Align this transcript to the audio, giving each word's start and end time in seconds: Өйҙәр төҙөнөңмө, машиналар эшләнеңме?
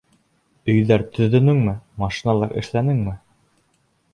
Өйҙәр 0.73 1.03
төҙөнөңмө, 1.17 1.75
машиналар 2.05 2.57
эшләнеңме? 2.63 3.15